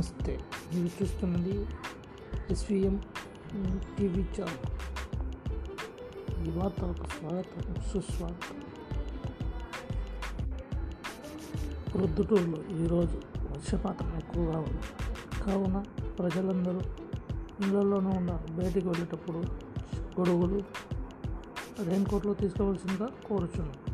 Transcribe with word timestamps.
నమస్తే. 0.00 0.40
మీరు 0.74 1.02
చూస్తున్నది 1.02 1.66
ఎస్విఎం 2.50 3.02
టీవీ 3.98 4.22
ఛానల్. 4.22 4.62
ఈ 6.46 6.50
వార్తలకు 6.50 7.06
స్వాగతం 7.06 7.74
సుస్వాగతం. 7.92 8.60
ప్రొద్దుటూరులో 11.94 12.62
ఈరోజు 12.84 13.20
వర్షపాతం 13.38 14.16
ఎక్కువగా 14.16 14.58
ఉంది. 14.58 14.82
కావున 15.44 15.84
ప్రజలందరూ 16.18 16.80
ఇళ్ళలోనే 17.62 18.16
ఉన్నారు. 18.16 18.52
బయటికి 18.52 18.88
వెళ్ళేటప్పుడు 18.88 19.38
గొడుగులు 20.20 20.62
రెయిన్ 21.84 22.06
కోట్లు 22.06 22.34
తీసుకోవాల్సిందిగా 22.34 23.06
కోరుచున్నారు 23.26 23.89